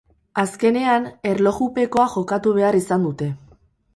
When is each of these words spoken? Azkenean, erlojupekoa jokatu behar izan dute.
Azkenean, 0.43 1.05
erlojupekoa 1.31 2.07
jokatu 2.15 2.57
behar 2.57 2.79
izan 2.79 3.09
dute. 3.09 3.31